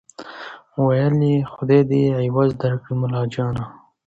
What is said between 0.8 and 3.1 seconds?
ویل خدای دي عوض درکړي